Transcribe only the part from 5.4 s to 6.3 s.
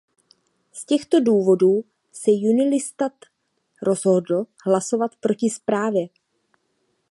zprávě.